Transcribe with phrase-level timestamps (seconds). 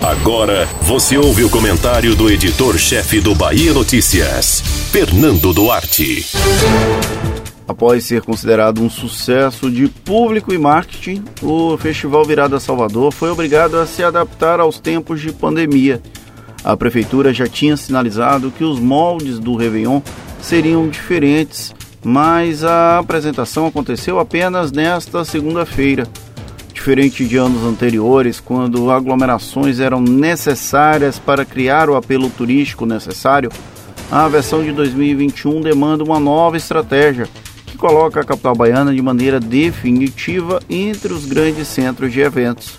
[0.00, 6.26] Agora você ouve o comentário do editor-chefe do Bahia Notícias, Fernando Duarte.
[7.68, 13.76] Após ser considerado um sucesso de público e marketing, o Festival Virada Salvador foi obrigado
[13.76, 16.02] a se adaptar aos tempos de pandemia.
[16.64, 20.00] A prefeitura já tinha sinalizado que os moldes do Réveillon
[20.42, 26.08] seriam diferentes, mas a apresentação aconteceu apenas nesta segunda-feira.
[26.80, 33.52] Diferente de anos anteriores, quando aglomerações eram necessárias para criar o apelo turístico necessário,
[34.10, 37.28] a versão de 2021 demanda uma nova estratégia
[37.76, 42.78] coloca a capital baiana de maneira definitiva entre os grandes centros de eventos.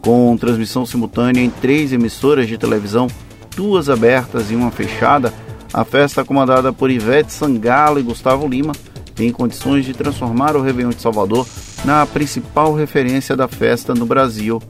[0.00, 3.06] Com transmissão simultânea em três emissoras de televisão,
[3.54, 5.32] duas abertas e uma fechada,
[5.72, 8.72] a festa comandada por Ivete Sangalo e Gustavo Lima
[9.14, 11.46] tem condições de transformar o Réveillon de Salvador
[11.84, 14.60] na principal referência da festa no Brasil.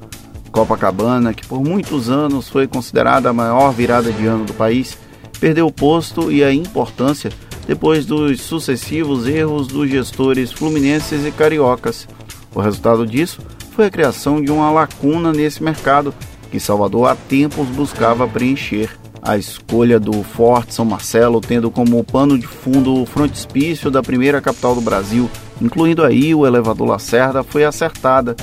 [0.50, 4.98] Copacabana, que por muitos anos foi considerada a maior virada de ano do país,
[5.38, 7.30] perdeu o posto e a importância
[7.66, 12.08] depois dos sucessivos erros dos gestores fluminenses e cariocas.
[12.54, 13.40] O resultado disso
[13.72, 16.12] foi a criação de uma lacuna nesse mercado
[16.50, 18.90] que Salvador há tempos buscava preencher.
[19.22, 24.40] A escolha do Forte São Marcelo, tendo como pano de fundo o frontispício da primeira
[24.40, 25.30] capital do Brasil,
[25.60, 28.36] incluindo aí o elevador Lacerda, foi acertada.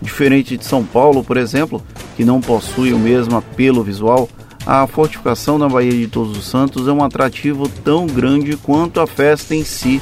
[0.00, 1.82] Diferente de São Paulo, por exemplo,
[2.16, 4.28] que não possui o mesmo apelo visual,
[4.66, 9.06] a fortificação na Baía de Todos os Santos é um atrativo tão grande quanto a
[9.06, 10.00] festa em si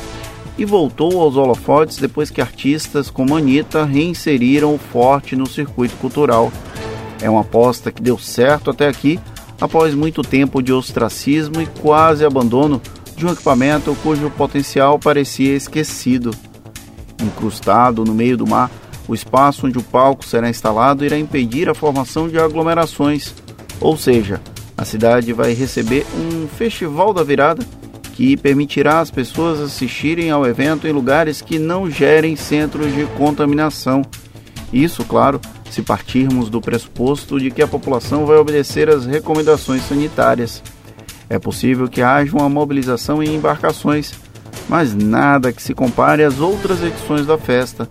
[0.59, 6.53] e voltou aos holofotes depois que artistas como Anitta reinseriram o forte no circuito cultural.
[7.23, 9.21] É uma aposta que deu certo até aqui,
[9.61, 12.83] após muito tempo de ostracismo e quase abandono
[13.19, 16.31] de um equipamento cujo potencial parecia esquecido.
[17.23, 18.71] Incrustado no meio do mar,
[19.07, 23.35] o espaço onde o palco será instalado irá impedir a formação de aglomerações
[23.81, 24.41] ou seja,
[24.77, 27.65] a cidade vai receber um Festival da Virada
[28.15, 34.03] que permitirá às pessoas assistirem ao evento em lugares que não gerem centros de contaminação.
[34.73, 35.41] Isso, claro,
[35.71, 40.63] se partirmos do pressuposto de que a população vai obedecer às recomendações sanitárias.
[41.31, 44.13] É possível que haja uma mobilização em embarcações,
[44.69, 47.89] mas nada que se compare às outras edições da festa.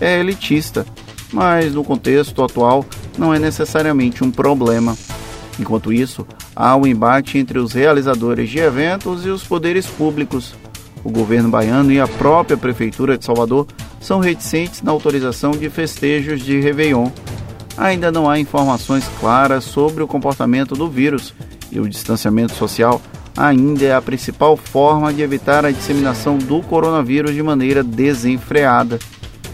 [0.00, 0.86] É elitista,
[1.32, 2.84] mas no contexto atual
[3.16, 4.96] não é necessariamente um problema.
[5.58, 10.54] Enquanto isso, há um embate entre os realizadores de eventos e os poderes públicos.
[11.02, 13.66] O governo baiano e a própria Prefeitura de Salvador
[14.00, 17.10] são reticentes na autorização de festejos de Réveillon.
[17.76, 21.34] Ainda não há informações claras sobre o comportamento do vírus
[21.70, 23.00] e o distanciamento social
[23.36, 28.98] ainda é a principal forma de evitar a disseminação do coronavírus de maneira desenfreada.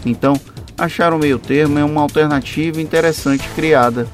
[0.05, 0.39] Então,
[0.77, 4.07] achar um meio termo é uma alternativa interessante criada.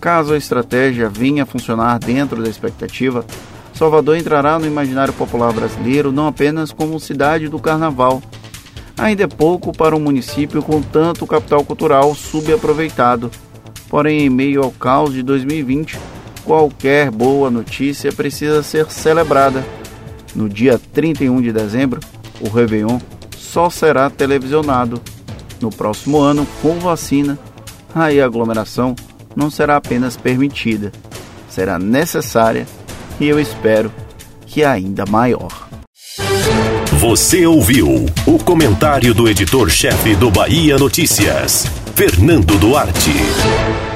[0.00, 3.24] Caso a estratégia venha a funcionar dentro da expectativa,
[3.80, 8.20] Salvador entrará no imaginário popular brasileiro não apenas como cidade do carnaval.
[8.98, 13.30] Ainda é pouco para um município com tanto capital cultural subaproveitado.
[13.88, 15.98] Porém, em meio ao caos de 2020,
[16.44, 19.64] qualquer boa notícia precisa ser celebrada.
[20.34, 22.00] No dia 31 de dezembro,
[22.40, 22.98] o Réveillon
[23.36, 25.00] só será televisionado
[25.60, 27.38] no próximo ano, com vacina,
[27.94, 28.94] aí a aglomeração
[29.34, 30.92] não será apenas permitida,
[31.48, 32.66] será necessária
[33.20, 33.92] e eu espero
[34.46, 35.68] que ainda maior.
[37.00, 43.89] Você ouviu o comentário do editor-chefe do Bahia Notícias, Fernando Duarte.